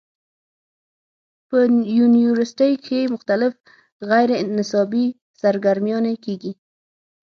پۀ 1.49 1.59
يونيورسټۍ 1.97 2.73
کښې 2.85 3.01
مختلف 3.13 3.53
غېر 4.09 4.29
نصابي 4.57 5.05
سرګرميانې 5.41 6.15
کيږي 6.25 6.53